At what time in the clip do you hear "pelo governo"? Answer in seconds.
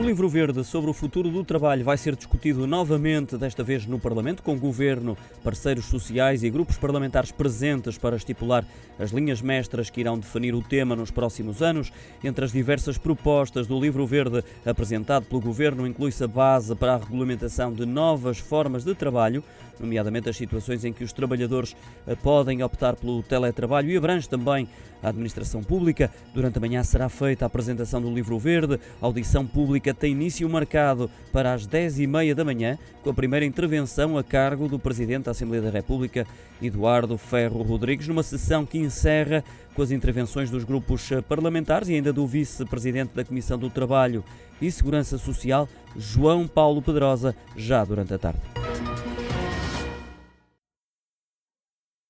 15.26-15.86